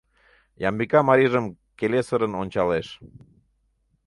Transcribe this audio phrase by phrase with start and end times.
[0.67, 1.45] Ямбика марийжым
[1.79, 2.87] келесырын ончалеш.